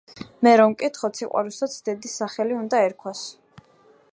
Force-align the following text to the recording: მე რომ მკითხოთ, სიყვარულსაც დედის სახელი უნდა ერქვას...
მე 0.45 0.53
რომ 0.59 0.71
მკითხოთ, 0.71 1.19
სიყვარულსაც 1.21 1.75
დედის 1.89 2.15
სახელი 2.21 2.57
უნდა 2.63 2.81
ერქვას... 2.87 3.23